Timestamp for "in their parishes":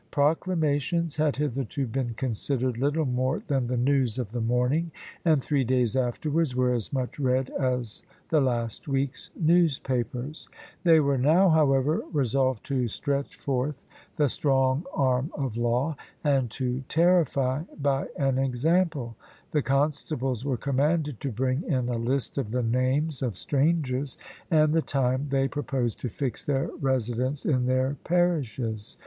27.45-28.97